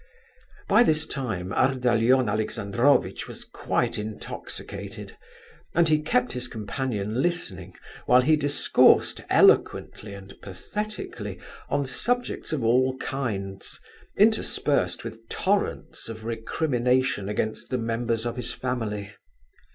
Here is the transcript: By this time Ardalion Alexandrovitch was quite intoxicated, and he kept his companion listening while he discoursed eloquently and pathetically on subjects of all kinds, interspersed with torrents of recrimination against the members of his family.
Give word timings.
By 0.67 0.81
this 0.81 1.05
time 1.05 1.53
Ardalion 1.53 2.27
Alexandrovitch 2.27 3.27
was 3.27 3.45
quite 3.45 3.99
intoxicated, 3.99 5.15
and 5.75 5.89
he 5.89 6.01
kept 6.01 6.31
his 6.31 6.47
companion 6.47 7.21
listening 7.21 7.75
while 8.07 8.21
he 8.21 8.35
discoursed 8.35 9.21
eloquently 9.29 10.15
and 10.15 10.33
pathetically 10.41 11.39
on 11.69 11.85
subjects 11.85 12.51
of 12.51 12.63
all 12.63 12.97
kinds, 12.97 13.79
interspersed 14.17 15.03
with 15.03 15.29
torrents 15.29 16.09
of 16.09 16.25
recrimination 16.25 17.29
against 17.29 17.69
the 17.69 17.77
members 17.77 18.25
of 18.25 18.37
his 18.37 18.51
family. 18.51 19.13